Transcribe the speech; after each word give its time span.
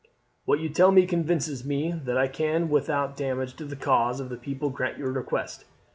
"What 0.45 0.59
you 0.59 0.67
tell 0.67 0.91
me 0.91 1.05
convinces 1.05 1.63
me 1.63 1.91
that 1.91 2.17
I 2.17 2.27
can 2.27 2.69
without 2.71 3.15
damage 3.15 3.55
to 3.57 3.65
the 3.65 3.75
cause 3.75 4.19
of 4.19 4.29
the 4.29 4.35
people 4.35 4.71
grant 4.71 4.97
your 4.97 5.11
request. 5.11 5.65